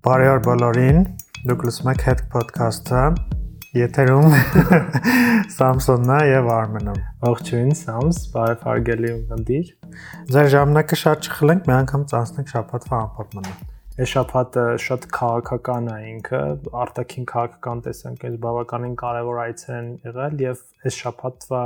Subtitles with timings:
[0.00, 0.98] Բարի օր բոլորին։
[1.44, 3.00] Դուք լսում եք Head Podcast-ը։
[3.76, 4.36] Եթերում
[6.16, 9.74] է եւ Արմենը։ Ողջույն, Սամս, բարև հարգելի ունկնդիր։
[10.32, 13.52] Ձեր ժամանակը շատ չխլենք, մի անգամ ծանցնենք շաբաթվա ամփոփմանը։
[14.00, 16.42] Այս շաբաթը շատ քաղաքական է ինքը,
[16.86, 21.62] արտաքին քաղաքական տեսանկյունից բավականին կարևոր այցեր են եղել եւ այս շաբաթվա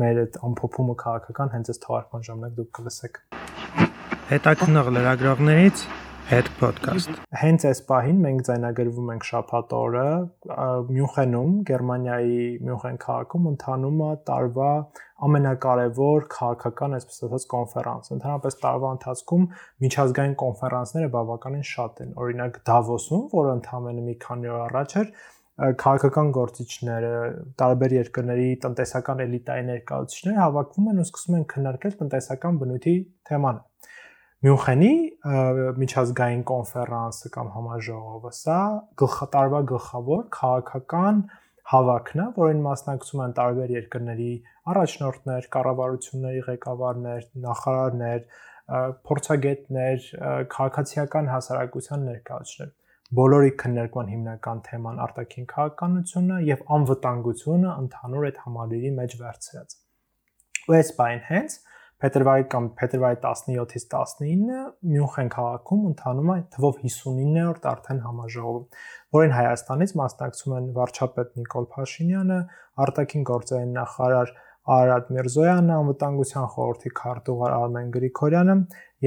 [0.00, 3.22] մեր այդ ամփոփումը քաղաքական հենց այս թվարկման ժամանակ դուք կլսեք։
[4.32, 5.86] Հետաքնող լրագրողներից
[6.26, 10.06] Head Podcast։ Հենց այս պահին մենք ձայնագրվում ենք շաբաթ օրը
[10.88, 14.70] Մյունխենում, Գերմանիայի Մյունխեն քաղաքում ընթանում է տարվա
[15.28, 19.46] ամենակարևոր քաղաքական, այսպես ասած, կոնֆերանս։ Ընդհանրապես տարվա ընթացքում
[19.86, 25.14] միջազգային կոնֆերանսները բավականին շատ են։ Օրինակ Դավոսում, որը ընդամենը մի քանի օր առաջ էր,
[25.56, 27.12] քաղաքական գործիչները,
[27.62, 32.96] տարբեր երկրների տնտեսական էլիտայի ներկայացուցիչները հավաքվում են ու սկսում են քննարկել տնտեսական բնույթի
[33.30, 33.64] թեմաներ
[34.44, 34.92] Մյունխենի
[35.80, 38.56] միջազգային կոնֆերանսը կամ համաժողովը սա
[39.00, 41.22] գլխատարվա գլխավոր քաղաքական
[41.72, 44.28] հավաքն է, որին մասնակցում են տարբեր երկրների
[44.72, 48.20] առաջնորդներ, կառավարությունների ղեկավարներ, նախարարներ,
[49.08, 50.06] փորձագետներ,
[50.52, 52.70] քաղաքացիական հասարակության ներկայացուցիչներ։
[53.16, 59.76] Բոլորի քննարկման հիմնական թեման արտաքին քաղաքականությունն է եւ անվտանգությունը ընդհանուր այդ համալիրի մեջ վերցրած։
[60.66, 61.58] Ու այս բան հենց
[62.04, 64.58] փետրվարի կամ փետրվարի 17-ից 19-ը
[64.92, 68.82] Մյունխեն քաղաքում ընթանում է թվով 59-րդ արդեն համաժողով,
[69.16, 72.38] որին Հայաստանից մասնակցում են վարչապետ Նիկոլ Փաշինյանը,
[72.86, 74.36] արտաքին գործերի նախարար
[74.76, 78.56] Արարատ Միրզոյանը, անվտանգության խորհրդի քարտուղար Արմեն Գրիգորյանը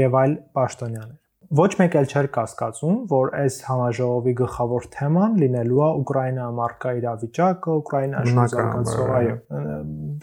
[0.01, 5.87] եւ այլ պաշտոնյաներ ոչ մեկ էլ չէր կասկածում, որ այս համաժողովի գլխավոր թեման լինելու է
[5.99, 9.33] Ուկրաինա մարկա իրավիճակը, Ուկրաինա զարգացող, այո։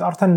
[0.07, 0.37] Արդեն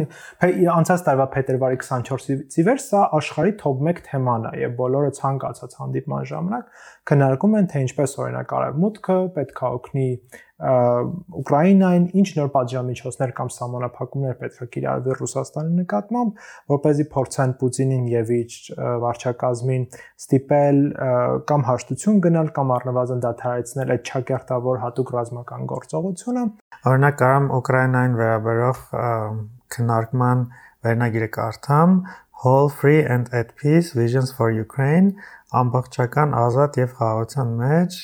[0.74, 5.78] անցած տարվա փետրվարի 24-ից ի վեր սա աշխարհի top 1 թեման է եւ բոլորը ցանկացած
[5.80, 10.10] հանդիպման ժամանակ քննարկում են թե ինչպես օրինակ արևմուտքը պետք է օգնի
[10.60, 16.42] Ուկրաինային ինչ նոր պատժամիջոցներ կամ սահմանափակումներ պետք է կիրառվի Ռուսաստանի նկատմամբ,
[16.74, 18.58] որ เป զի փորձեն Պուտինին եւ իր
[19.06, 19.86] վարչակազմին
[20.20, 20.82] ստիպել
[21.52, 26.44] կամ հաշտություն գնալ կամ առնվազն դադարեցնել այդ չակերտավոր հատուկ ռազմական գործողությունը։
[26.90, 28.84] Օրինակ կարամ Ուկրաինային վերաբերող
[29.80, 30.44] քննարկման
[30.84, 32.02] վերնագիրը կարդամ.
[32.40, 37.98] Whole Free and at Peace Visions for Ukraine ամբողջական ազատ եւ խաղաղության մեջ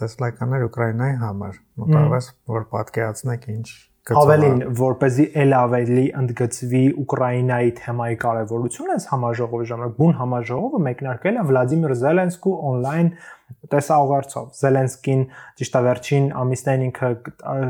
[0.00, 3.66] տեսլականներ Ուկրաինայի համար։ Մոտավորապես որ պատկերացնեք ինչ
[4.02, 10.80] Ավելին, որ เป զի ել ավելի ընդգծվի Ուկրաինայի թեմայի կարևորությունը, այս համաժողովի ժամանակ բուն համաժողովը
[10.86, 13.12] մեկնարկել է Վլադիմիր Զելենսկու on-line
[13.70, 15.22] տեսաուղերձով։ Զելենսկին
[15.62, 17.10] ճիշտ է վերջին ամիսներին ինքը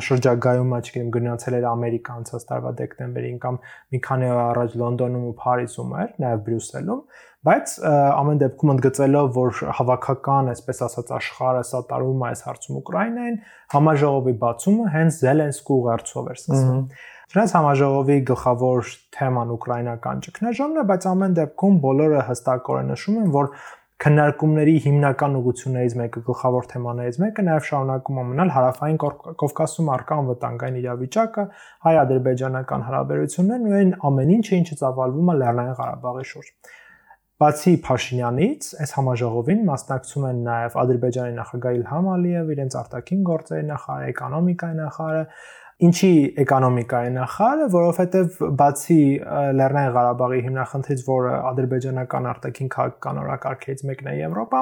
[0.08, 3.60] շրջագայում, չգիտեմ, գնացել էր Ամերիկա անցած տարվա դեկտեմբերին կամ
[3.92, 7.04] մի քանի օր առաջ Լոնդոնում ու Փարիզում էր, նաև Բրյուսելում,
[7.42, 13.38] բայց ամեն դեպքում ընդգծելով, որ հավաքական, այսպես ասած, աշխարհը սատարում է այս հարցում Ուկրաինային,
[13.74, 16.84] համաժողովի բացումը հենց Զելենսկու ուղերձով էր սկսվում։
[17.32, 23.48] Դրանց համաժողովի գլխավոր թեման ուկրաինական ճգնաժամն է, բայց ամեն դեպքում բոլորը հստակորեն նշում են, որ
[24.02, 28.98] քննարկումների հիմնական ուղություններից մեկը գլխավոր թեմաներից մեկը նաև շարունակում է մնալ հարավային
[29.42, 31.44] Կովկասում արկա անվտանգային իրավիճակը,
[31.86, 36.72] հայ-ադրբեջանական հարաբերություններն ու այն ամեն ինչը, ինչը ծավալվում է Լեռնային Ղարաբաղի շուրջ։
[37.42, 44.12] Բացի Փաշինյանից, այս համաժողովին մասնակցում են նաև Ադրբեջանի նախագահ Իլհամ Ալիև, իրենց արտաքին գործերի նախարարը,
[44.12, 45.24] էկոնոմիկայի նախարարը,
[45.82, 46.08] Ինչի
[46.38, 48.98] էկոնոմիկայի նախարարը, որովհետև բացի
[49.58, 54.60] Լեռնային Ղարաբաղի հիմնախնդրից, որը ադրբեջանական արտաքին քաղաքական օրակարգերից մեկն է Եվրոպա,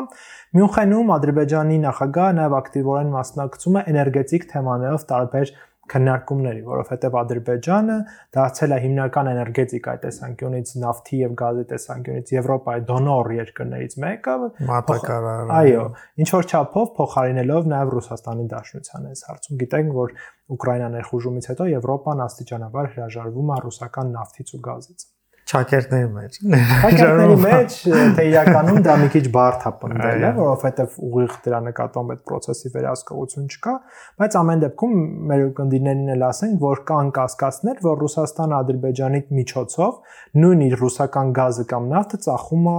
[0.56, 5.52] Մյունխենում Ադրբեջանի նախագահը նաև ակտիվորեն մասնակցում է էներգետիկ թեմաներով տարբեր
[5.90, 7.96] քննարկումների, որովհետև Ադրբեջանը
[8.36, 14.36] դարձել է հիմնական էներգետիկայի տեսանկյունից նավթի եւ գազի տեսանկյունից Եվրոպայի դոնոր երկրներից մեկը,
[14.70, 15.86] մատակարար։ Այո,
[16.24, 20.18] ինչ որ չափով փոխարինելով նաև Ռուսաստանի Դաշնության այս հարցում։ Գիտենք, որ
[20.50, 25.08] Ուկրաինա ներխուժումից հետո Եվրոպան աստիճանաբար հրաժարվում է ռուսական նավթից ու գազից
[25.50, 26.37] ճակերտների մեջ։
[26.81, 27.77] Ճակերտների մեջ
[28.16, 33.49] թե իրականում դա մի քիչ բարդ է պնդել, որովհետև ուղիղ դրա նկատմամբ այդ process-ի վերահսկողություն
[33.50, 33.75] չկա,
[34.23, 34.94] բայց ամեն դեպքում
[35.31, 41.64] մեր կնդիներին էլ ասենք, որ կան կասկածներ, որ Ռուսաստանը Ադրբեջանի միջոցով նույն իր ռուսական գազը
[41.70, 42.76] կամ նավթը ծախում է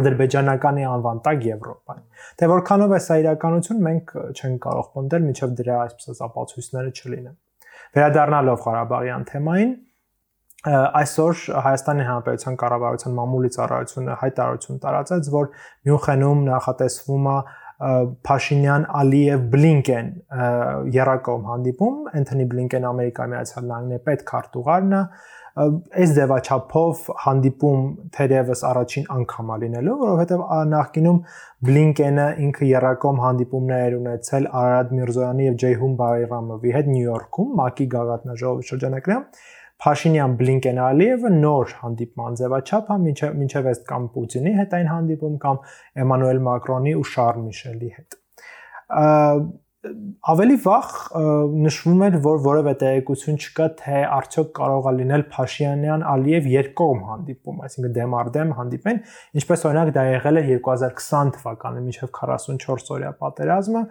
[0.00, 2.04] ադրբեջանականի անվան տակ Եվրոպան։
[2.40, 7.36] Թե որքանով է սա իրականություն, մենք չենք կարող պնդել, միջև դրա այսպես ապացույցները չլինեն։
[7.96, 9.72] Վերադառնալով Ղարաբաղյան թեմային,
[10.66, 15.48] այսօր Հայաստանի Հանրապետության կառավարության մամուլի ծառայությունը հայտարարություն տարածեց, որ
[15.86, 17.36] Մյունխենում նախատեսվում է
[18.26, 20.06] Փաշինյան Ալիև Բլինկեն
[20.96, 25.02] երակոմ հանդիպում Անթոնի Բլինկեն Ամերիկայի Միացյալ Նահանգների պետ քարտուղարն է
[25.56, 27.84] այս ձևաչափով հանդիպում
[28.16, 30.42] թերևս առաջին անգամ է լինելու, որովհետև
[30.72, 31.20] նախկինում
[31.68, 38.68] Բլինկենը ինքը երակոմ հանդիպումներ ունեցել Արարատ Միրզոյանի եւ Ջեյհուն Բայրամովի հետ Նյու Յորքում, ՄԱԿ-ի գագաթնաժողովի
[38.72, 39.24] շրջանակներում
[39.84, 45.36] Փաշինյան Բլինկեն Ալիևը նոր հանդիպման ձևաչափ է մինչև մինչև այս կամ Պուտինի հետ այն հանդիպում
[45.42, 45.60] կամ
[46.04, 48.18] Էմանուել Մակրոնի ու Շարլ Միշելի հետ
[50.32, 50.92] ավելի վաղ
[51.66, 57.60] նշվում էր, որ որևէ տեղեկություն չկա, թե արդյոք կարող է լինել Փաշինյան Ալիև երկկողմ հանդիպում,
[57.66, 59.00] այսինքն դեմ առ դեմ հանդիպեն,
[59.40, 63.82] ինչպես օրինակ դա եղել էր 2020 թվականին միջև 44 օրյա պատերազմը։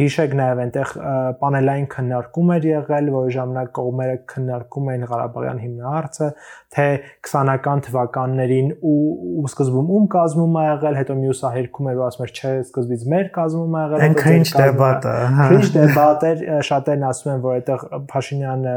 [0.00, 0.94] Գիշեք նաև այնտեղ
[1.40, 6.30] պանելային քննարկում էր եղել, որի ժամանակ կողմերը քննարկում էին Ղարաբաղյան հիմնահարցը,
[6.70, 6.86] թե
[7.26, 8.98] 20-ական թվականներին ու,
[9.42, 13.06] ու սկզբում ում կազմում ա եղել, հետո մյուսը հերքում էր ու ասում էր, չէ, սկզբից
[13.10, 17.82] մեր կազմում ա եղել, հետո ինչ դեբատը, հա։ Ինչ դեբատեր, շատերն ասում են, որ այդտեղ
[18.12, 18.76] Փաշինյանը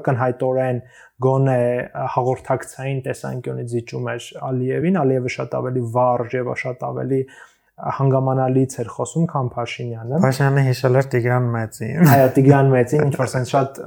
[0.00, 0.80] ակնհայտորեն
[1.26, 1.60] գոնե
[2.16, 7.20] հաղորդակցային տեսանկյունից զիջում էր Ալիևին, Ալիևը շատ ավելի վարժ եւ շատ ավելի
[7.76, 13.30] հանգամանալից էր խոսում, քան Փաշինյանը։ Փաշինյանը հիշել էր Տիգրան Մեծին։ Այո, Տիգրան Մեծին, ինչ որ
[13.32, 13.80] sense շատ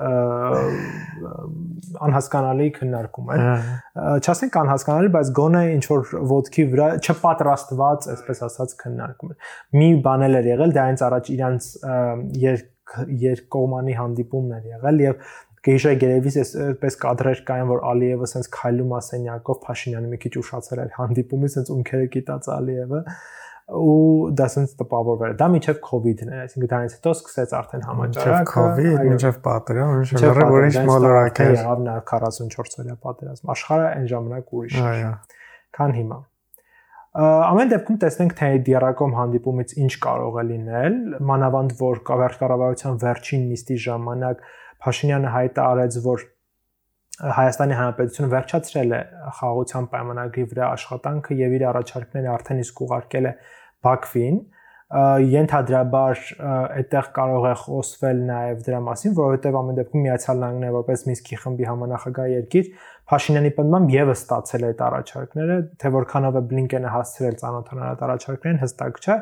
[2.06, 3.44] անհասկանալի քննարկում էր։
[4.22, 10.26] Չասենք անհասկանալի, բայց գոնե ինչ որ ոդքի վրա չպատրաստված, այսպես ասած, քննարկում էր։ Մի բան
[10.30, 11.70] էլ էր եղել, դա հենց առաջ իրանց
[13.26, 19.58] երկկողմանի հանդիպումն էր եղել եւ Գեյշա գերեվիս այսպես կադրեր կային, որ Ալիևը սենց քայլում ասենյակով
[19.66, 23.02] Փաշինյանը մի քիչ ուշացել էր հանդիպումից, սենց ունքերը կիտած Ալիևը
[23.70, 28.98] ու դա sense տպավորվել։ Դա միջև COVID-ն էր, այսինքն դրանից հետո սկսեց արդեն համաճարակը, COVID,
[29.10, 34.80] միջև պատերազմ, միջև ուրիշ մոլորակ էր։ Եղավ նա 44 օրյա պատերազմ։ Աշխարհը այն ժամանակ ուրիշ
[34.80, 35.14] էր։ Այո։
[35.80, 36.20] Քան հիմա։
[37.20, 40.98] Ամեն դեպքում տեսնենք թե դիարակոմ հանդիպումից ինչ կարող է լինել,
[41.30, 44.44] մանավանդ որ կառավարության վերջին նիստի ժամանակ
[44.80, 46.28] Փաշինյանը հայտարարեց, որ
[47.20, 49.00] Հայաստանի Հանրապետությունը վերջացրել է
[49.40, 53.34] խաղաղության պայմանագրի վրա աշխատանքը եւ իր առաջարկները արդեն իսկ ուղարկել է
[53.86, 54.40] Բաքվին
[54.90, 61.38] ենթադրաբար այդտեղ կարող է խոսվել նաև դրա մասին, որովհետև ամեն դեպքում Միացյալ Նահանգները որպես Մինսկի
[61.44, 62.72] խմբի համանախագահ երկիր
[63.10, 68.60] Փաշինյանի պնդմամբ եւս ստացել է այդ առաջարկները, թե որքանով է Բլինկենը հասցրել ցանոթանալ այդ առաջարկներին
[68.64, 69.16] հստակ չէ,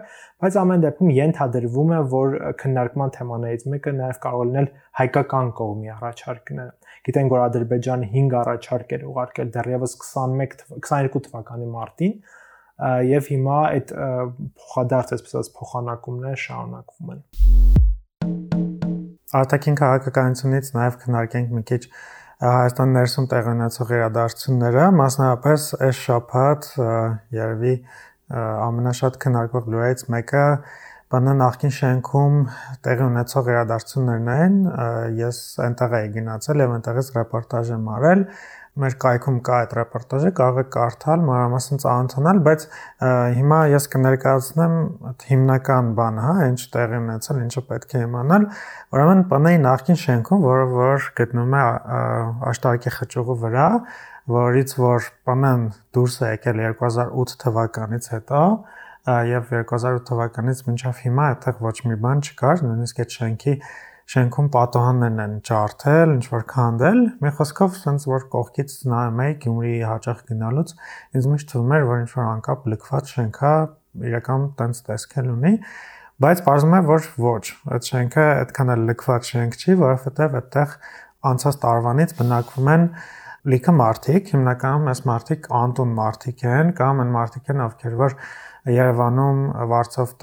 [0.43, 4.67] բայց ամեն դեպքում ենթադրվում է, որ քննարկման թեմաներից մեկը նաև կարող լինել
[4.99, 6.73] հայկական կողմի առաջարկները։
[7.07, 12.13] Գիտենք, որ Ադրբեջանը 5 առաջարկ էր ուղարկել դեռևս 21 22 թվականի մարտին,
[12.77, 13.93] եւ հիմա այդ
[14.61, 17.21] փոխադարձ այսպես ասած փոխանակումները շարունակվում են։
[19.37, 21.83] Արտաքին քաղաքականությունից նաեւ քննարկենք մի քիչ
[22.37, 26.67] Հայաստան ներսում տեղի ունեցող իրադարձությունները, մասնավորապես այս շաբաթ
[27.33, 27.71] երևի
[28.37, 30.43] ամենաշատ քննարկվող լուրերից մեկը
[31.07, 32.37] բանը նախքին շենքում
[32.85, 34.55] տեղի ունեցող իրադարձություններն են։
[35.17, 38.23] Ես այնտեղ էի գնացել եւ այնտեղից ռեպորտաժ եմ արել
[38.81, 42.65] մեր կայքում կա այդ ռեպորտաժը, կարող եք կարդալ, մանրամասն ծանոթանալ, բայց
[43.37, 44.75] հիմա ես կներկայացնեմ
[45.31, 48.47] հիմնական բանը, հա, ինչ տեղի ունեցել, ինչը պետք է իմանալ։
[48.97, 51.63] Ուրեմն բանայի նախքին շենքում, որը որ գտնվում է
[52.53, 53.69] աշտարակի խճուղու վրա,
[54.37, 58.41] որից որ բանան դուրս է եկել 2008 թվականից հետո,
[59.07, 63.53] եւ 2008 թվականից մինչև հիմա այդտեղ ոչ մի բան չկար, նույնիսկ այդ շենքի
[64.07, 69.81] շենքում պատոհաններն են ջարդել, ինչ որ քանդել։ Մի խոսքով, sense որ կողքից նայում էի Գյումրիի
[69.83, 70.71] հաճախ գնալուց,
[71.19, 73.51] ինձ միշտ թվում էր, որ ինչ որ անկապ լքված շենքա
[74.07, 75.53] իրական տենց տեսքել ունի,
[76.23, 77.43] բայց բարձում է որ ոչ,
[77.75, 80.75] այդ շենքը այդքան էլ լքված շենք չի, որովհետև այդտեղ
[81.27, 82.85] անցած տարվանից բնակվում են
[83.47, 88.15] լիքը մարդիկ, հիմնականում այս մարդիկ անտուն մարդիկ են կամ այն մարդիկ են, ովքեր որ
[88.73, 89.39] Երևանում
[89.71, 90.13] Վարչով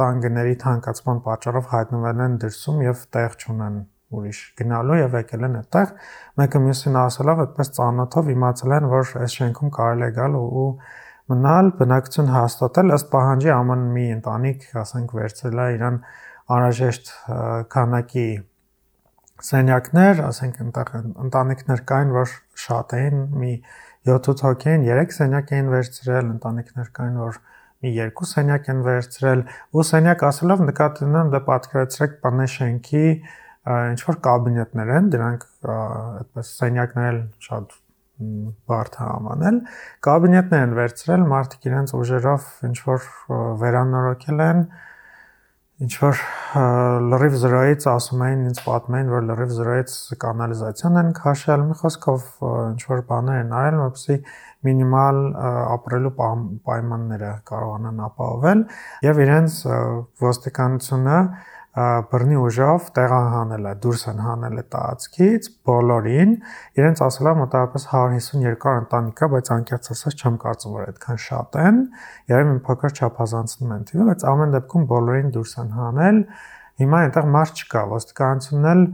[0.00, 3.78] տանգների թանկացման պատճառով հայտնվել են դրսում եւ տեղ չունեն
[4.14, 5.94] ուրիշ գնալու եւ եկել են այդտեղ
[6.40, 10.68] մեկը մյուսին ասելով այդպես ծանոթով իմացել են որ այս շենքում կարելի է գալ ու
[11.34, 16.00] մնալ բնակություն հաստատել ըստ պահանջի ամեն մի ընտանիք ասենք վերցրել է իրան
[16.54, 17.12] անհրաժեշտ
[17.74, 18.28] քանակի
[19.44, 20.90] սենյակներ, ասենք այնտեղ
[21.24, 22.34] ընտանիքներ կային, որ
[22.64, 23.52] շատ էին, մի
[24.08, 27.40] 7-8 հոգի էին, 3 սենյակ էին վերցրել, ընտանիքներ կային, որ
[27.84, 33.06] մի երկու սենյակ են վերցրել ու սենյակ ասելով նկատի ունեմ դա պատկերացրեք բանը շենքի
[33.64, 37.76] ինչ որ կաբինետներ են դրանք այդպես սենյակներ շատ
[38.70, 39.60] բարդ է ամանել
[40.06, 43.08] կաբինետներ են վերցրել մարդիկ իրենց ուժերով ինչ որ
[43.62, 44.60] վերանորոգել են
[45.82, 46.18] ինչ որ
[47.10, 52.28] լրիվ զրոյից ասում էին ինձ պատմում էին որ լրիվ զրոյից կանալիզացիան են քաշել մի խոսքով
[52.50, 54.18] ինչ որ բաներ են արել որպեսզի
[54.68, 55.18] մինիմալ
[55.74, 58.62] ապրելու պայմանները կարողանան ապահովել
[59.08, 59.58] եւ իրենց
[60.22, 61.18] ոստիկանությունը
[61.74, 66.34] բռնի ուժով տեղահանել է, դուրս են հանել է տարածքից բոլորին,
[66.78, 71.80] իրենց ասել է մոտավորապես 152 ընտանիքա, բայց անկեղծ ասած չեմ կարծում, որ այդքան շատ են,
[72.30, 76.20] երբ մի փոքր չափազանցնում են թիվը, բայց ամեն դեպքում բոլորին դուրս են հանել։
[76.84, 78.86] Հիմա այնտեղ մարդ չկա, ոստիկանությունն էլ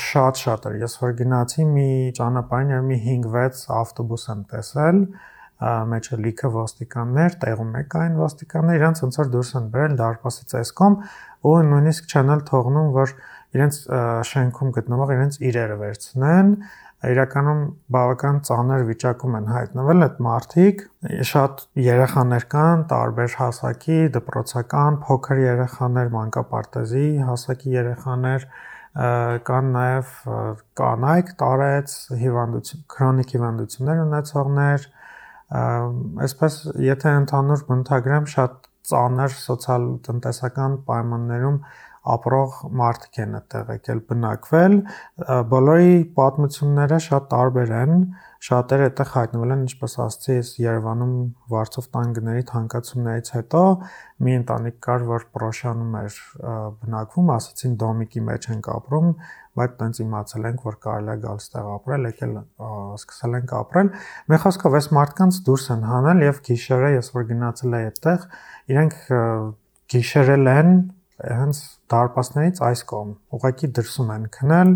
[0.00, 5.00] շատ-շատ էր։ Ես որ գնացի մի ճանապարհին, մի 5-6 ավտոբուս եմ տեսել,
[5.58, 10.96] մեջը լիքը ոստիկաններ, տեղում է կային ոստիկաններ, իրենց ոնց որ դուրս են բերել դարպասից էսկոմ
[11.46, 13.14] ու նույնիսկ չեն էլ թողնում, որ
[13.58, 13.80] իրենց
[14.28, 16.52] շենքում գտնվող իրենց իրերը վերցնեն,
[16.98, 17.60] իրականում
[17.94, 20.80] բավական ծանր վիճակում են հայտնվել այդ մարդիկ
[21.30, 28.48] շատ երեխաներ կան տարբեր հասակի դպրոցական փոքր երեխաներ մանկապարտեզի հասակի երեխաներ
[29.46, 30.12] կան նաև
[30.80, 34.88] կանայք տարեց հիվանդություն քրոնիկ հիվանդություններ ունեցողներ
[36.26, 36.56] այսպես
[36.88, 41.60] եթե ընդհանուր բնութագրեմ շատ ծանր սոցիալ-տնտեսական պայմաններում
[42.14, 44.76] ապրող մարդիկ են այդտեղ եկել բնակվել
[45.52, 47.94] բոլորի պատմությունները շատ տարբեր են
[48.38, 51.14] շատերը այդտեղ հայտնվել են ինչպես ասացի ես Երևանում
[51.50, 53.62] Վարչով տանգների թանկացումներից հետո
[54.22, 56.18] մի ընտանիք կար որ Պրոշանում էր
[56.84, 59.08] բնակվում ասացին դոմիկի մեջ ենք ապրում
[59.58, 62.36] բայց տենց իմացել ենք որ կարելի է գալ ստեղ ապրել եկել
[62.98, 63.90] սկսել ենք ապրել
[64.30, 68.28] մի խոսքով այս մարդկանց դուրս են հանել եւ գիշերը ես որ գնացել եմ այդտեղ
[68.74, 68.96] իրենք
[69.98, 70.72] գիշերել են
[71.18, 74.72] հենց դարպասներից այս կողմ ուղակի դրսում են քնել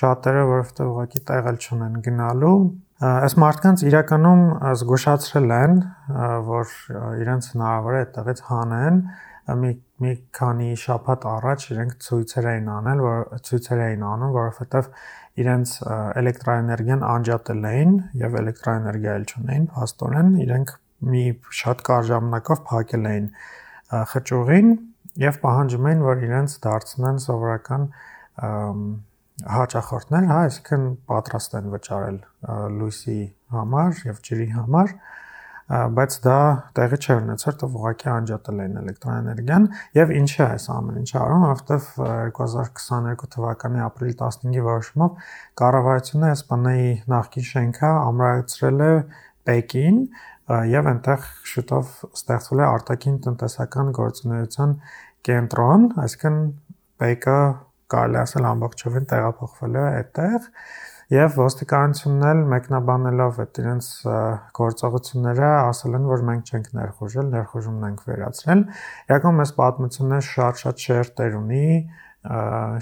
[0.00, 2.56] շատերը որովհետեւ ուղակի տեղել չունեն գնալու
[3.02, 4.42] այս մարդկանց իրականում
[4.80, 5.78] զգուշացրել են
[6.48, 6.74] որ
[7.22, 9.00] իրենց հնարավոր է այդտեղից հանեն
[9.62, 9.72] մի
[10.02, 13.18] մի քանի շաբաթ առաջ իրենք ցույցեր էին անել որ
[13.48, 14.88] ցույցեր էին անում որովհետեւ
[15.42, 15.74] իրենց
[16.22, 20.74] էլեկտրոէներգիան անջատել էին եւ էլեկտրոէներգիա էլ չունեին փաստորեն իրենք
[21.12, 21.24] մի
[21.62, 23.30] շատ կարճ ժամանակով փակել էին
[24.12, 24.74] խճուղին
[25.26, 27.88] եւ պահանջում էին որ իրենց դարձնեն սովորական
[29.40, 32.18] հաճախորդներ, հա, այսինքն պատրաստ են վճարել
[32.78, 33.18] լույսի
[33.56, 34.94] համար եւ ջրի համար,
[35.72, 36.36] բայց դա
[36.76, 41.44] տեղի չէր ունեցել, որ ուղղակի անջատել էին էլեկտրոէներգիան եւ ինչի է այս ամեն ինչը արում,
[41.46, 41.86] որովհետեւ
[42.36, 45.24] 2022 թվականի ապրիլի 15-ի որոշումով
[45.62, 48.92] կառավարությունը ՍՊՆ-ի նախկին շենքը ամրացրել է
[49.48, 49.98] Պեկին
[50.72, 54.74] եւ այնտեղ շուտով ստեղծվել է արտաքին տնտեսական գործունեության
[55.28, 56.38] կենտրոն, այսինքն
[57.02, 57.38] Պեկը
[57.92, 60.48] կարելի ասել ամբողջովին տեղափոխվել է այդտեղ
[61.12, 63.88] եւ ոստիկանությունն էլ մեկնաբանելով այդ իրենց
[64.56, 68.62] գործողությունները ասել են որ մենք չենք ներխուժել, ներխուժումն ենք վերացրել։
[69.12, 71.66] Իրականում այս պատմությունը շատ-շատ շերտեր ունի,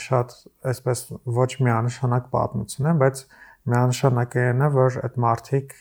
[0.07, 0.35] շատ
[0.71, 1.05] այսպես
[1.41, 3.23] ոչ միանշանակ պատմություն է, բայց
[3.71, 5.73] միանշանակ է որ այդ մարդիկ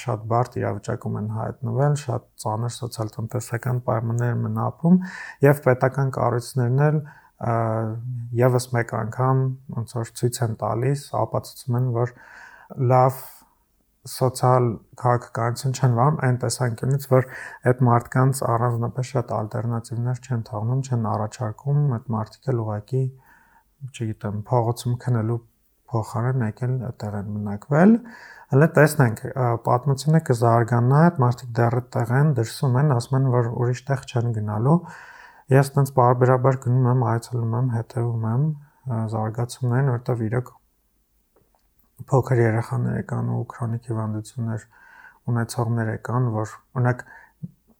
[0.00, 4.98] շատ բարդ իրավիճակում են հայտնվել, շատ ծանր սոցիալ-տնտեսական պայմաններում են ապրում
[5.46, 6.98] եւ պետական կառույցներն էլ
[7.44, 9.40] եւս մեկ անգամ
[9.78, 12.12] ոնց որ ցույց են տալիս, ապացուցում են, որ
[12.92, 13.22] լավ
[14.04, 14.66] սոցիալ
[15.00, 17.28] քաղաքականություն չեն վարում այն տեսանկյունից, որ
[17.70, 23.02] այդ մարդկանց առանձնապես շատ ալտերնատիվներ չեն թողնում, չեն առաջարկում, այդ մարդիկ էլ ուղակի,
[23.94, 25.40] չգիտեմ, փողոցում քնելու
[25.94, 27.96] փոխարեն եկել այդտեղ են մնակվել։
[28.54, 29.24] Հələ տեսնենք,
[29.64, 34.32] պատմությունը կզարգանա, այդ մարդիկ դեռ այդտեղ են, դրսում են, ասում են, որ ուրիշ տեղ չեն
[34.38, 34.78] գնալու
[35.52, 38.44] Ես տենց բարբերաբար գնում եմ, այցելում եմ, հետևում եմ
[39.12, 40.52] զարգացումներին, որտեղ իրոք
[42.08, 44.64] փոքր երեխաներ կան ու քրոնիկ հիվանդություններ
[45.34, 47.04] ունեցողներ կան, որ օրինակ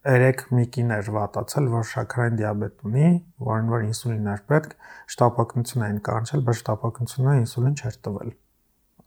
[0.04, 3.08] երեք մի կին էր վատացել, որ շաքարային դիաբետ ունի,
[3.48, 4.76] որին որ ինսուլին էր պետք,
[5.14, 8.34] շտապօգնություն էին կանչել, բայց շտապօգնությունը ինսուլին չէր տվել։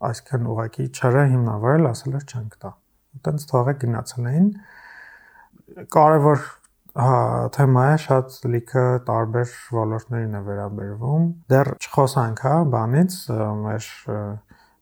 [0.08, 2.72] Այսինքն ուղակի չարը հիմնավորել, ասել էր չենք տա։
[3.18, 4.48] Այդտենց թողը գնացել էին
[5.94, 6.42] կարևոր
[6.96, 13.18] Հա, թեմայը շատ լիքը տարբեր ոլորտներին է վերաբերվում։ Դեռ չխոսանք, հա, բանից,
[13.64, 13.88] մեր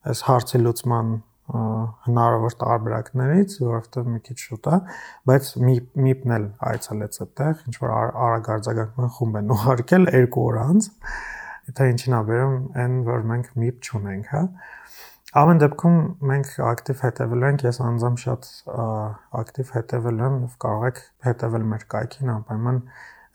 [0.07, 1.11] այս հարցի լուծման
[1.47, 4.79] հնարավոր տարբերակներից, որովհետև մի քիչ շուտ է,
[5.29, 5.51] բայց
[6.07, 10.89] միպն էլ այցելեց այդտեղ, ինչ որ արագարձակական խումբ են ուղարկել 2 օր անց։
[11.77, 14.43] Դա ինչին է վերում, այն որ մենք միպ չունենք, հա։
[15.35, 18.45] Ամեն դեպքում մենք ակտիվ հետևել ենք, ես անձամբ շատ
[19.35, 22.77] ակտիվ հետևել եմ եւ կարող եք հետևել մեր կայքին, անպայման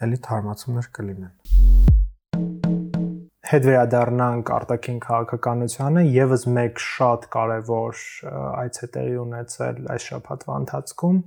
[0.07, 1.35] էլի թարմացումներ կլինեն։
[3.53, 8.01] Հետ վերադառնանք արտաքին քաղաքականությանը, եւս մեկ շատ կարևոր
[8.63, 11.19] այցետերի ունեցել այս շաբաթվա ընթացքում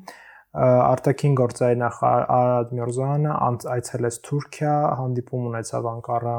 [0.65, 3.37] արտաքին գործերի նախարար Արադ Միրզոյանը
[3.75, 6.35] այցելեց Թուրքիա, հանդիպում ունեցավ Անկարա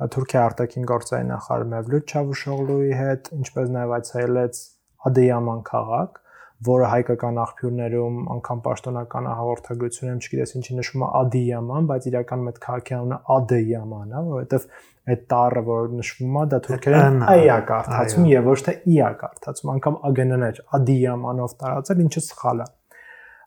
[0.00, 4.60] Թուրքիա արտաքին գործերի նախարար Մevlut Çavuşoğlu'ի հետ, ինչպես նաև այցելեց
[5.08, 6.18] Ադեյաման քաղաք,
[6.62, 12.94] որը հայկական աղբյուրներում անգամ պաշտոնական հաղորդագրությունում, չգիտես ինչի նշվում է Ադիյաման, բայց իրականում այդ քաղաքի
[12.98, 14.66] անունը Ադիյաման է, որովհետև
[15.12, 19.98] այդ տառը, որ նշվում է, դա թուրքերեն այ-ա կարդացում եւ ոչ թե ի-ա կարդացում, անգամ
[20.06, 22.68] ԱԳՆ-ներ Ադիյամանով տարածել, ինչը սխալ է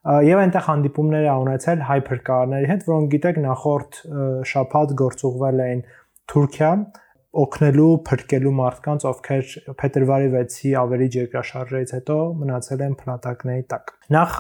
[0.06, 3.96] եւ այնտեղ հանդիպումներ ա ունեցել հայ փրկարարների հետ, որոնք գիտեք նախորդ
[4.52, 5.82] շաբաթ գործուղվել էին
[6.32, 6.70] Թուրքիա,
[7.36, 9.50] օգնելու փրկելու մարդկանց, ովքեր
[9.82, 14.38] փետրվարի 6-ի ավերիչ երկրաշարժից հետո մնացել են փնատակների տակ։ Նախ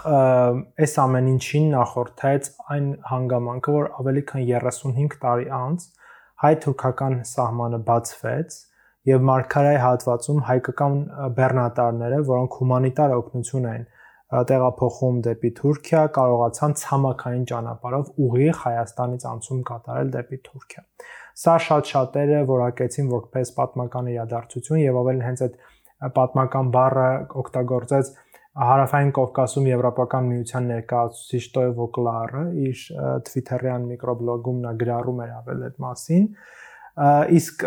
[0.85, 5.89] այս ամեն ինչին նախորդեց այն հանգամանքը, որ ավելի քան 35 տարի անց
[6.45, 8.57] հայ-թուրքական սահմանը բացվեց
[9.05, 10.95] եւ Մարգարայի հատվածում հայկական
[11.35, 13.85] բեռնատարները, որոնք հումանիտար օգնություն են
[14.49, 20.83] տեղափոխում դեպի Թուրքիա, կարողացան ցամաքային ճանապարհով ուղիղ Հայաստանից անցում կատարել դեպի Թուրքիա։
[21.35, 25.57] Սա շատ շատերը որակեցին որպես պատմական իրադարձություն եւ ավելին հենց այդ
[26.15, 27.09] պատմական բառը
[27.41, 28.11] օգտագործեց
[28.55, 32.83] Հարավային Կովկասում Եվրոպական միության ներկայացուցիչ Տոյ Վոկլարը իր
[33.27, 36.29] Twitter-յան միկրոբլոգում նա գրառում էր ավել այդ մասին
[37.35, 37.65] իսկ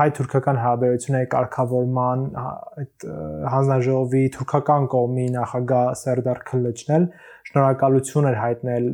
[0.00, 3.06] հայ-թուրքական հարաբերությունների կարգավորման այդ
[3.54, 7.06] հանձնաժողովի թուրքական կողմի նախագահ Սերդար Քլիչն էլ
[7.48, 8.86] շնորհակալություն էր հայտնել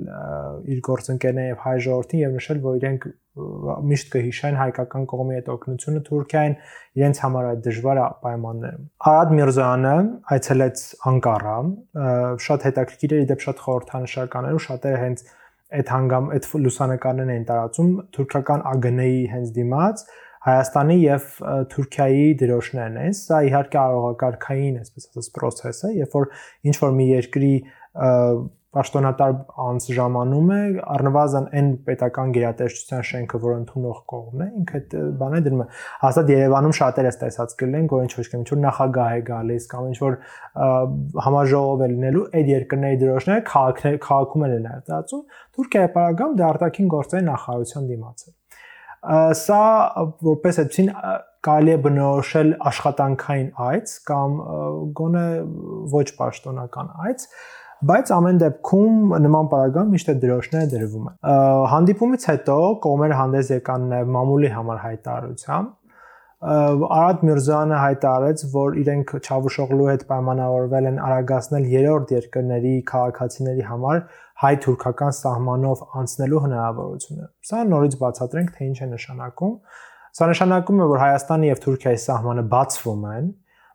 [0.74, 6.02] իր գործընկերներին եւ հայ ժողովրդին եւ նշել, որ իրենք միշտ կհիշեն հայկական կողմի այդ օգնությունը
[6.06, 6.52] Թուրքիային
[7.00, 9.94] իրենց համար այդ դժվար պայմաններում։ Արադ Միրզոյանը
[10.36, 11.56] այցելեց Անկարա,
[12.44, 15.24] շատ հետաքրքիր էր, իդեպ շատ խորհրդանշական էր ու շատերը հենց
[15.74, 20.06] այդ հանգամ այդ լուսանկարներն էին տարածում թուրքական ԱԳՆ-ի հենց դիմաց
[20.44, 21.28] Հայաստանի եւ
[21.72, 26.26] Թուրքիայի դրոշներն են։ Սա իհարկե արողակարգային, այսպես ասած, process է, երբ որ
[26.68, 27.52] ինչ որ մի երկրի
[28.74, 29.34] պաշտոնատար
[29.64, 30.60] անց ժամանում է
[30.94, 35.66] առնվազն այն պետական գերատեսչության շենքը, որ ընդունող կողմն է, ինքը այդ բանը դրում է։
[36.02, 39.90] Հաստատ Երևանում շատերը տեսած կլինեն, որ ինչ ոչ կամ ինչ որ նախագահ է գալիս կամ
[39.92, 40.16] ինչ որ
[41.28, 45.22] համաժողով է լինելու, այդ երկրների դրոշները քաղաքներ քաղաքում են ներկայացում։
[45.54, 48.34] Թուրքիայի պարագամ դա արտաքին գործերի նախարարության դիմաց է։
[49.04, 49.62] Սա
[50.24, 50.86] որպես այդին
[51.44, 54.36] կարելի է բնորոշել աշխատանքային այց կամ
[54.96, 55.24] գոնե
[55.92, 57.26] ոչ պաշտոնական այց,
[57.90, 61.16] բայց ամեն դեպքում նման պարագայում միշտ դրոշները դրվում են։
[61.74, 65.72] Հանդիպումից հետո կոմեր հանդես եկան նաև մամուլի համար հայտարարությամբ
[66.44, 74.02] Արադ Միրզյանը հայտարարեց, որ իրենք Չավուշօղլու հետ պայմանավորվել են արագացնել երրորդ երկրների քաղաքացիների համար
[74.42, 79.54] հայ-թուրքական սահմանով անցնելու հնարավորությունը։ Սա նորից բացատրենք, թե ինչ է նշանակում։
[80.14, 83.32] Սա նշանակում է, որ Հայաստանի եւ Թուրքիայի սահմանը բացվում են,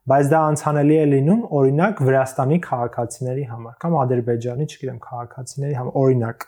[0.09, 6.47] բայց դա անցանելի է լինում օրինակ Վրաստանի քաղաքացիների համար կամ Ադրբեջանի, չգիտեմ, քաղաքացիների համար օրինակ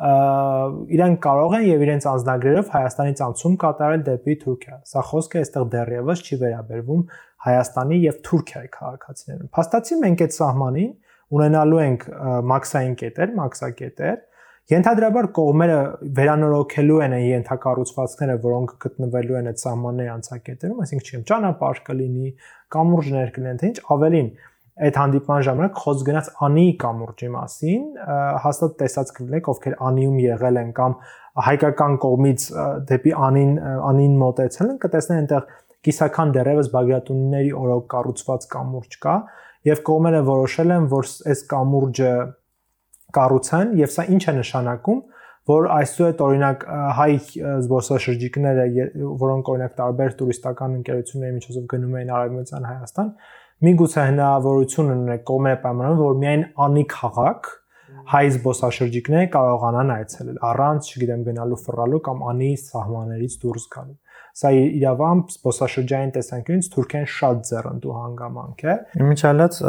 [0.00, 6.22] իրենք կարող են եւ իրենց անձնագրերով Հայաստանից անցում կատարել դեպի Թուրքիա։ Սա խոսքը այստեղ դեռևս
[6.24, 7.02] չի վերաբերվում
[7.46, 10.90] Հայաստանի եւ Թուրքիայի քաղաքացիներին։ Փաստացի մենք այդ սահմանին
[11.36, 12.06] ունենալու ենք
[12.50, 14.16] մաքսային կետեր, մաքսակետեր,
[14.70, 15.78] Ենթադրաբար կողմերը
[16.14, 22.30] վերանորոգելու են այն ենթակառուցվածքները, որոնք գտնվելու են այդ սահմանների անցակետերում, այսինքն չեմ ճանապարհ կլինի,
[22.76, 24.28] կամուրջներ կլինեն, թե ինչ ավելին
[24.80, 27.82] այդ հանդիպման ժամանակ խոսք գնաց անի կամուրջի մասին,
[28.46, 30.94] հաստատ տեսած կլինեք, ովքեր անիում եղել են կամ
[31.50, 32.46] հայկական կողմից
[32.90, 33.52] դեպի անին
[33.90, 35.50] անին մոտեցել են, կտեսնեն այնտեղ
[35.90, 39.14] կիսական դերևս Բագրատունիների օրոք կառուցված կամուրջ կա
[39.70, 42.12] եւ կողմերը որոշել են, որ այս կամուրջը
[43.16, 45.00] կառուցեն եւ սա ինչ է նշանակում
[45.50, 46.64] որ այսուհետ օրինակ
[46.96, 47.12] հայ
[47.64, 48.66] զբոսաշրջիկները
[49.22, 53.08] որոնք օրինակ տարբեր տուրիստական ընկերությունների միջոցով գնում էին Արևմտյան Հայաստան
[53.66, 57.50] միգուցե հնարավորություն ունեն կողմերը պայմանավորում որ միայն անի քաղաք
[58.10, 63.96] հայ զբոսաշրջիկները կարողանան այցելել առանց, չգիտեմ, գնալու ֆռալու կամ անի սահմաններից դուրս գալու։
[64.38, 69.60] Սա զբոսաշրջային զբոսաշրջային տեսանկյունից Թուրքիան շատ ձեռնտու հանգամանք է։ Իմիջիալից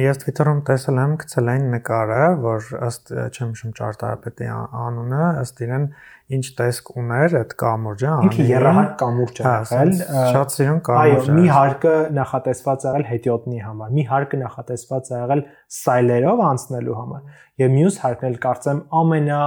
[0.00, 4.50] ես Twitter-ում տեսել եմ գցել այն նկարը, որ ըստ չեմ հիշում ճարտարապետի
[4.86, 5.88] անունը, ըստ իրեն
[6.26, 9.92] ինչ տեսք ուներ այդ կամուրջը, ինքը երահակ կամուրջ է եղել։
[10.34, 15.44] Շատ սիրուն կամուրջ Այո, մի հարկը նախատեսված եղել հետիոտնի համար, մի հարկը նախատեսված եղել
[15.76, 19.40] սայլերով անցնելու համար, եւ մյուս հարկն էլ կարծեմ ամենա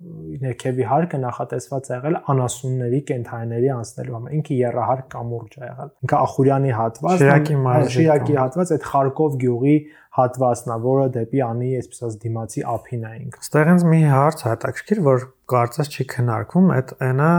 [0.00, 6.20] ներքևի հարկը նախատեսված է եղել անասունների կենթայիների անցնելու համար։ Ինքը երրահարկ կամուրջ է եղել։ Ինքը
[6.20, 9.76] Ախուրյանի հատված, Շիրակի մարզի, Շիրակի հատված այդ Խարկով գյուղի
[10.20, 15.02] հատվածն է, որը դեպի անի այսպես դիմացի ափին է ինքը։ Ստեղ ինձ մի հարց հետաքրքիր,
[15.10, 17.32] որ կարծես չի քննարկվում, այդ այնա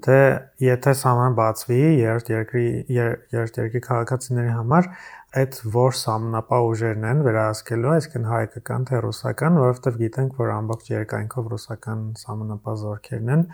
[0.00, 0.18] թե
[0.64, 4.88] եթե սահման բացվի երրորդ երկրի երրորդ երկրի քաղաքացիների համար,
[5.30, 11.50] այդ որ սահմանապահ ուժերն են վերահսկելու, այսինքն հայկական թե ռուսական, որովհետև գիտենք, որ ամբողջ երկայնքով
[11.52, 13.44] ռուսական սահմանապահ զորքերն են,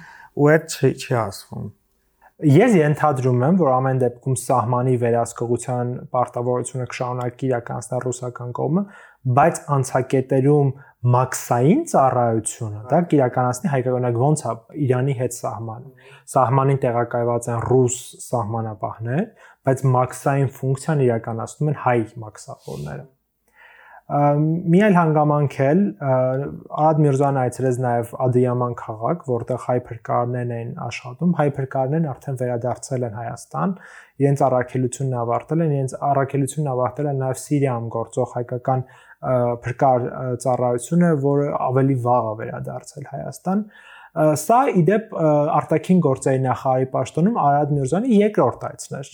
[0.41, 1.67] ու այդ չի, չի ասվում։
[2.53, 8.83] Ես ենթադրում եմ, որ ամեն դեպքում սահմանի վերահսկողության պարտավորությունը կշարունակի իրականացնել ռուսական կողմը,
[9.37, 10.69] բայց անցակետերում
[11.15, 14.55] մաքսային ծառայությունը դա կիրականացնի հայկականակ ոնց է
[14.87, 15.89] Իրանի հետ սահման։
[16.35, 19.27] Սահմանին տեղակայված են ռուս սահմանապահներ,
[19.69, 23.07] բայց մաքսային ֆունկցիան իրականացնում են հայ մաքսավորները
[24.07, 31.33] մի այլ հանգամանք էլ Արադ Միրզոյանը այցելեց նաև Ադիաման քաղաք, որտեղ հայ փրկարներն են աշխատում։
[31.41, 33.75] Հայ փրկարներն արդեն վերադարձել են Հայաստան,
[34.23, 38.87] իրենց առաքելությունն ավարտել են, իրենց առաքելությունն ավարտել են նաև Սիրիայում գործող հայկական
[39.67, 40.07] փրկար
[40.43, 43.63] ծառայությունը, որը ավելի վաղ է վերադարձել Հայաստան։
[44.17, 49.11] Սա իդեպ արտաքին գործերի նախարարի պաշտոնում Արադ Միրզյանի երկրորդ այցն էր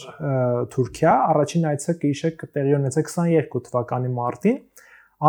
[0.74, 4.60] Թուրքիա, առաջին այցը կհիշեք տեղի ունեցել 22 թվականի մարտին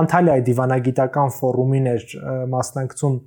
[0.04, 2.06] Անտալիայի դիվանագիտական ֆորումին էր
[2.54, 3.18] մասնակցում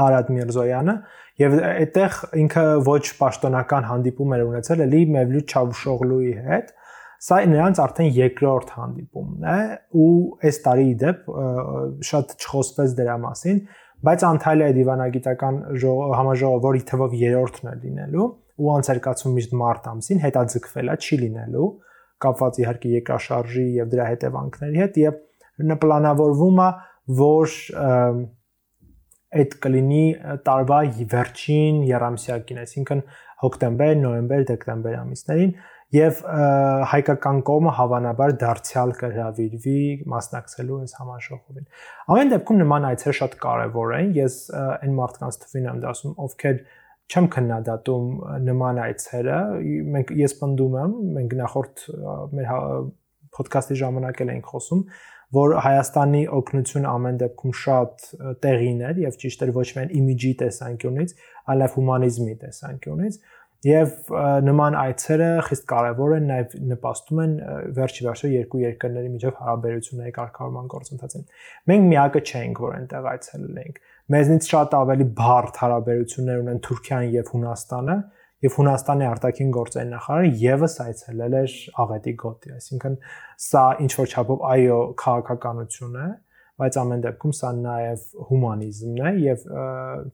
[0.00, 0.96] Արադ Միրզոյանը
[1.40, 6.74] եւ այդտեղ ինքը ոչ պաշտոնական հանդիպում էր ունեցել էլի Մևլութ Չավուշօղլուի հետ
[7.20, 9.58] սա նրանց արդեն երկրորդ հանդիպումն է
[10.00, 10.12] ու
[10.48, 11.30] այս տարի իդեպ
[12.10, 13.60] շատ չխոսվեց դրա մասին
[14.00, 15.58] բայց Անտալիայի դիվանագիտական
[16.20, 18.28] համաժողովը որի թվով երրորդն է լինելու
[18.60, 21.68] ու անցարկացում միշտ մարտ ամսին հետաձգվել է չի լինելու
[22.24, 25.20] կապված իհարկե երկրաշարժի եւ դրա հետևանքների հետ եւ
[25.80, 26.68] պլանավորվում է,
[27.20, 27.56] որ
[29.40, 30.04] այդ կլինի
[30.46, 30.78] տարվա
[31.14, 33.02] վերջին երամսյակին, այսինքն
[33.40, 35.52] հոկտեմբեր, նոյեմբեր, դեկտեմբեր ամիսներին
[35.94, 36.20] եւ
[36.90, 39.80] հայկական կողմը հավանաբար դարձյալ կհրավիրվի
[40.12, 41.66] մասնակցելու այս համաժողովին։
[42.14, 46.60] Ամեն դեպքում նման այցեր շատ կարեւոր են։ Ես այն մարդկանց թվին եմ դասում, ովքեր
[47.10, 48.10] չեմ քննադատում
[48.46, 49.38] նման այցերը։
[49.96, 51.86] Մենք ես պնդում եմ, մենք նախորդ
[52.38, 52.52] մեր
[53.40, 54.84] ոդկասթի ժամանակ էլ էինք խոսում,
[55.30, 58.06] որ Հայաստանի օգնությունը ամեն դեպքում շատ
[58.42, 61.12] տեղին էր եւ ճիշտ էր ոչ միայն իմիջի տեսանկյունից,
[61.54, 63.18] այլև հումանիզմի տեսանկյունից
[63.66, 64.12] եւ
[64.46, 67.34] նման այցերը խիստ կարեւոր են նաեւ նպաստում են
[67.76, 71.26] վերջի վերջո երկու երկրների միջև հարաբերությունների կարգավորման գործընթացին։
[71.70, 73.82] Մենք միակը չենք, որ այնտեղ այցելել ենք։
[74.16, 77.96] Մեզնից շատ ավելի բարդ հարաբերություններ ունեն Թուրքիան եւ Հունաստանը,
[78.40, 82.96] եւ Հունաստանի արտաքին գործերի նախարարը եւս այցելել էր Աղետի գոտի, այսինքն
[83.44, 86.08] սա ինչ որ չափով այո քաղաքականություն է,
[86.60, 89.44] բայց ամեն դեպքում սա նաև հումանիզմն է եւ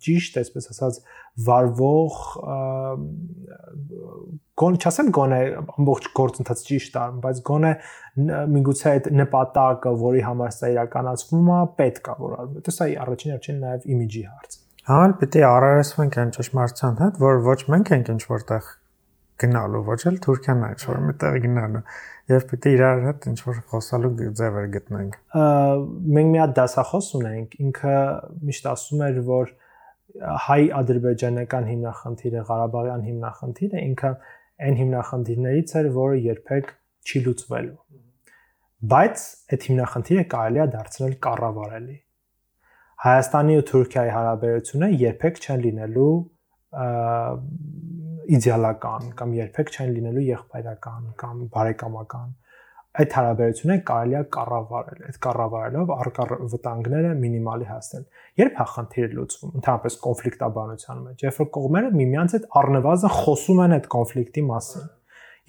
[0.07, 1.01] ճիշտ այսպես ասած
[1.47, 2.19] վարվող
[4.57, 5.41] գոն չասեմ գոնե
[5.77, 7.73] ամբողջ գործընթաց ճիշտ արում, բայց գոնե
[8.55, 13.35] միգուցե այդ նպատակը, որի համար սա իրականացվում է, պետք է որ արվի։ Դա սա առաջին
[13.37, 18.23] առաջին նաև իմիջի հարց։ Հալ պիտի առարեսվենք այն ճշմարտության հետ, որ ոչ մենք ենք ինչ
[18.33, 18.73] որտեղ
[19.43, 21.83] գնալու, ոչ էլ Թուրքիան ինչ որ մտեղ գնալու
[22.33, 25.19] եւ պիտի իրար հետ ինչ որ խոսալու ձևեր գտնենք։
[26.17, 27.97] Մենք մի հատ դասախոս ունենք, ինքը
[28.51, 29.53] միշտ ասում էր, որ
[30.47, 34.13] հայ-ադրբեջանական հիմնախնդիրը, Ղարաբաղյան հիմնախնդիրը ինքը
[34.67, 36.73] այն հիմնախնդիրներից էր, որը երբեք
[37.07, 37.77] չի լուծվելու։
[38.97, 41.97] Բայց այդ հիմնախնդիրը կարելի է դարձնել կառավարելի
[43.05, 46.13] Հայաստանի ու Թուրքիայի հարաբերությունը երբեք չեն լինելու
[48.37, 52.35] իդեալական կամ երբեք չեն լինելու եղբայրական կամ բարեկամական
[52.97, 58.05] այդ հարաբերությունները կարելի է կառավարել այդ կառավարելով արկա վտանգները մինիմալի հասնել
[58.41, 63.77] երբ հա խնդիրը լուծվում ընդհանրապես կոնֆլիկտաբանության մեջ երբ որ կողմերը միմյանց հետ առնվազն խոսում են
[63.77, 64.87] այդ կոնֆլիկտի մասին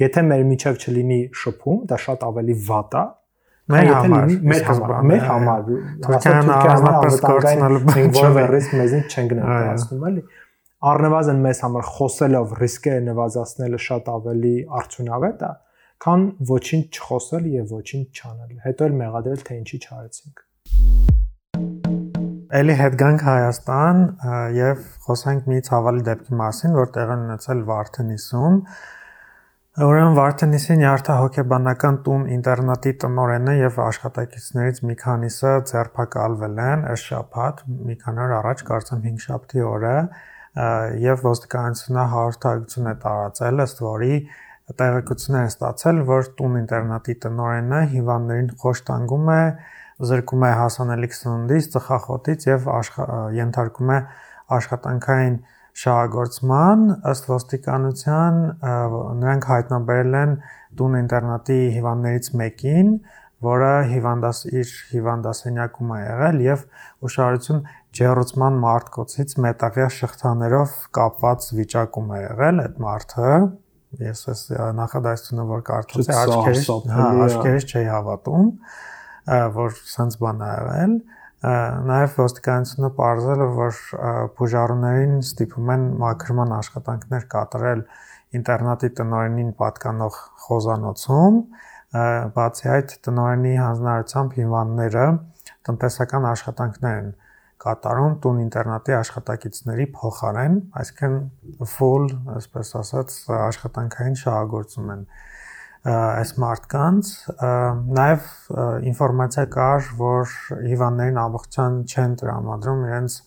[0.03, 3.05] եթե մեր միջև չլինի շփում դա շատ ավելի վատ է
[3.67, 5.63] Մեր համար, մեր համար, մեր համար
[6.03, 10.23] Թուրքիան առանձնապես կորցնելու մենք որևէ ռիսկ մեզին չենք ներկայացնում, էլի։
[10.77, 15.49] Առնվազն մեզ համար խոսելով ռիսկերը նվազացնելը շատ ավելի արդյունավետ է,
[16.05, 20.43] քան ոչինչ չխոսել եւ ոչինչ չանել։ Հետո էլ մեղադրել թե ինչի չարեցինք։
[22.61, 24.03] Էլի հետ գանք Հայաստան
[24.57, 28.61] եւ խոսանք մի ցավալի դեպքի մասին, որ տեղ ունեցել Վարդենիսում,
[29.77, 37.95] Ուրեմն Վարդենիսի նյարդահոգեբանական տուն ինտերնատի տնօրենը եւ աշխատակիցներից մի քանիսը ձերբակալվել են այս շաբաթ, մի
[38.05, 39.93] քանի օր առաջ, կարծեմ 5 շաբթի օրը,
[41.03, 44.13] եւ ոստիկանությունը հաղորդակցություն է տարածել, ըստ որի
[44.77, 49.43] տեղեկություններ է ստացել, որ տուն ինտերնատի տնօրենը հիվանդներին խոշտանգում է,
[50.07, 52.67] զրկում է հասանելիք սննդից, ծխախոտից եւ
[53.37, 53.99] ենթարկում է
[54.57, 55.37] աշխատանքային
[55.77, 58.37] շահագործման ըստ ոստիկանության
[59.21, 60.35] նրանք հայտնաբերել են
[60.77, 62.91] տուն ինտերնատի հիվանդներից մեկին,
[63.47, 66.63] որը հիվանդաս իր հիվանդասենյակում է եղել եւ
[67.07, 67.59] ուշադրություն
[67.97, 73.31] ջերուցման մարտկոցից մետաղյա շղթաներով կապված վիճակում է եղել այդ մարդը
[74.07, 74.41] ես ես
[74.77, 78.49] նախադասությունը որ կարծում եմ աչքերից հա աչքերից չի հավատում
[79.57, 80.97] որ սենց բան ա եղել
[81.37, 83.81] Նաև ոստիկանությունը ողջել է, որ
[84.39, 87.83] բուժարուներին ստիպում են մաքրման աշխատանքներ կատարել
[88.39, 91.37] ինտերնատի տնօրենին պատկանող խոզանոցում,
[92.39, 95.05] բացի այդ տնօրենի հանձնարարությամբ հիվանդները
[95.69, 97.13] տնտեսական աշխատանքներ են
[97.63, 101.15] կատարում տուն ինտերնատի աշխատակիցների փոխարեն, այսինքն
[101.73, 105.03] full, այսպես ասած, աշխատանքային շահագործում են
[105.87, 107.11] այս մարդկանց
[107.97, 108.29] նաև
[108.91, 110.33] ինֆորմացիա կար, որ
[110.67, 113.19] հիվանդներին ամբողջան չեն տրամադրում իրենց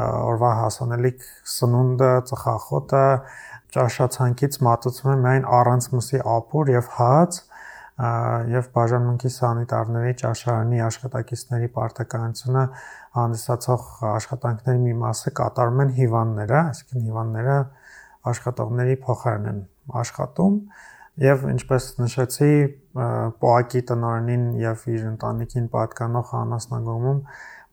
[0.00, 3.04] օրվա հասանելիք սնունդը, ծխախոտը,
[3.74, 7.40] ճաշացանկից մատուցվում է միայն առանց մսի ապուր եւ հաց
[8.50, 12.62] եւ բաժանմունքի սանիտարների ճաշարանի աշխատակիցների պարտականությունը
[13.16, 17.56] հանդիսացող աշխատանքների մի մասը կատարում են հիվանդները, այսինքն հիվանդները
[18.30, 19.60] աշխատողների փոխարեն են
[20.00, 20.58] աշխատում
[21.20, 22.52] եւ ինչպես նշեցի
[22.96, 27.18] ՊՕԱԿ-ի տնօրենին եւ իր ընտանիքին պատկանող անասնագոմում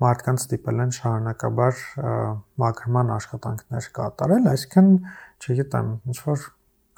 [0.03, 1.79] մարդկանց ստիպել են շարունակաբար
[2.63, 4.89] մաքրման աշխատանքներ կատարել, այսինքն,
[5.41, 6.43] չգիտեմ, ինչ որ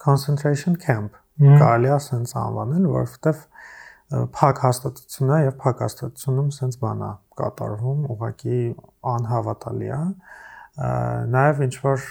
[0.04, 3.44] concentration camp կարելի է ասենց անվանել, որովհետեւ
[4.10, 8.62] փակ հաստատություն է եւ փակ հաստատությունում սենց բան է կատարվում, ուղղակի
[9.14, 10.04] անհավատալի է
[10.80, 12.04] նաև ինչ որ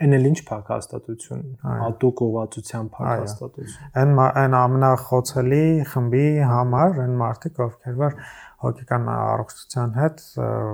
[0.00, 7.18] այն էլ ինչ փակ հաստատություն, հատուկ ուղղվածության փակ հաստատություն։ Այն այն ամենախոցելի խմբի համար այն
[7.20, 8.16] մարդիկ, ովքեր որ
[8.64, 10.24] հոգեկան առողջության հետ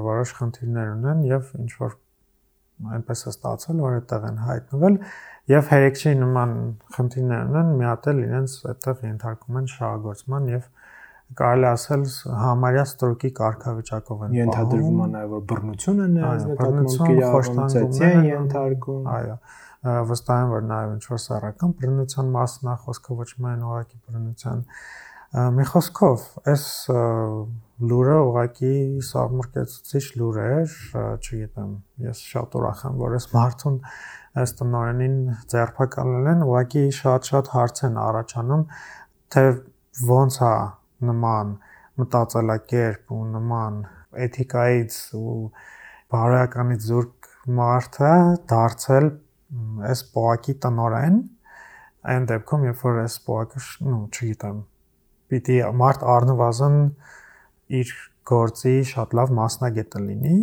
[0.06, 1.98] որոշ խնդիրներ ունեն եւ ինչ որ
[2.96, 4.98] այնպես է ստացել, որ այդտեղ են հայտնվել
[5.50, 6.52] եւ հերեկչի նման
[6.96, 10.68] խնդիրներ ունեն, մի հատ էլ իրենց այդտեղ ենթարկում են շահագործման եւ
[11.40, 12.04] կարելի ասել
[12.40, 19.36] համարյա ստրոկի կարգավիճակով են ենթադրվում է նաև որ բռնություն են նկատմամբ են ենթարկում այո
[20.10, 24.64] վստահ եմ որ նաև ինչ որ սեռական բռնության մասն է խոսքը ոչ միայն ուղակի բռնության
[25.30, 26.62] մի խոսքով այս
[27.90, 28.70] լուրը ուղակի
[29.08, 30.72] սարմուրկեցուցիչ լուր էր
[31.22, 31.68] չգիտեմ
[32.06, 33.76] ես շատ ուրախ եմ որ այս մարդուն
[34.42, 35.14] այս տնօրենին
[35.52, 38.64] ձերբակալել են ուղակի շատ-շատ հարց են առաջանում
[39.30, 39.44] թե
[40.10, 40.50] ոնց է
[41.12, 41.54] նման
[42.02, 43.78] մտածելակերպ ու նման
[44.26, 45.36] էթիկայից ու
[46.10, 48.12] բարոյականից զուրկ մարդը
[48.50, 49.08] դարձել
[49.94, 51.22] այս պոակի տնորեն
[52.10, 54.60] այն դեպքում երբ որ այս պոակը նո չգիտեմ
[55.30, 56.80] պիտի մարդ առնվազն
[57.80, 57.92] իր
[58.30, 60.38] գործի շատ լավ մասնագետը լինի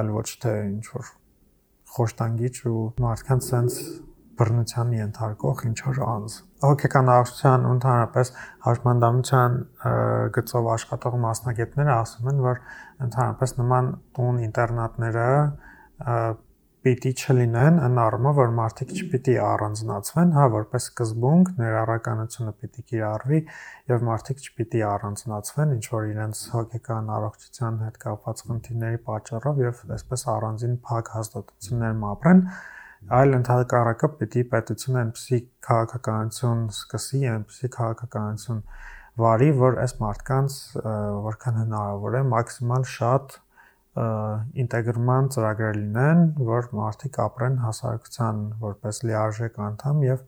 [0.00, 1.10] այլ ոչ թե ինչ որ
[1.96, 3.82] խոշտանգիչ ու մարդկանց sense
[4.40, 8.30] բռնության ենթարկող ինչ որ անձ հոգեկան առողջության ու ընդհանրապես
[8.66, 9.56] հաշմանդամության
[10.36, 12.62] գծով աշխատող մասնագետները ասում են, որ
[13.06, 15.26] ընդհանրապես նման տուն ինտերնատները
[16.84, 23.40] պիտի չլինեն այն առումով, որ մարդիկ չպիտի առանձնացվեն, հա, որպես սկզբունք ներառականությունը պիտի կիրառվի
[23.92, 30.24] եւ մարդիկ չպիտի առանձնացվեն ինչ որ իրենց հոգեկան առողջության հետ կապված խնդիրների պատճառով եւ այսպես
[30.36, 32.42] առանձին փակ հաստատություններ ապրեն,
[33.20, 35.38] այլ ընդհանրակը պիտի պետությունը այնպեսի
[35.68, 38.64] քաղաքականություն սկսի, այնպեսի քաղաքականություն
[39.20, 40.58] վարի, որ այս մարդկանց
[41.28, 43.38] որքան հնարավոր է մաքսիմալ շատ
[43.98, 50.20] ինտեգրման ծրագրեր լինեն, որ մարդիկ ապրեն հասարակության որպես լիարժեք անդամ եւ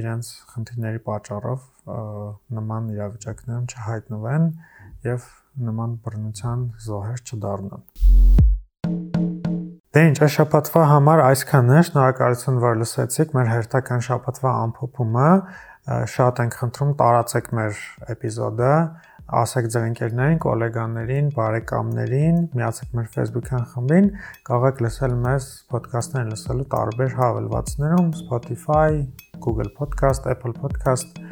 [0.00, 1.64] իրենց խնդիրների պատճառով
[2.58, 4.46] նման իրավիճակներում չհայտնվեն
[5.08, 5.30] եւ
[5.68, 7.88] նման բռնության զոհեր չդառնան։
[9.94, 15.28] Դե ինչ, այս շաբաթվա համար այսքանն է։ Շնորհակալություն, որ լսեցիք մեր հերթական շաբաթվա ամփոփումը։
[16.14, 17.82] Շատ ենք խնդրում տարածեք մեր
[18.14, 18.72] էպիզոդը,
[19.24, 24.10] ասեք ձեր ընկերներին, գոլեգաներին, բարեկամներին, միացեք մեր Facebook-յան խմբին,
[24.48, 28.90] կարող եք լսել մեզ ոդքասթներ լսելու տարբեր հավելվածներում Spotify,
[29.40, 31.24] Google Podcast, Apple Podcast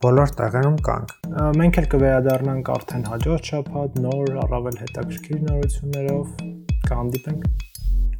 [0.00, 1.10] բոլոր տեղերում կանք։
[1.60, 6.34] Մենք էլ կվերադառնանք արդեն հաջորդ շաբաթ նոր առավել հետաքրքիր նորություններով։
[6.88, 7.48] Կհանդիպենք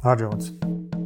[0.05, 1.00] Հաջողություն։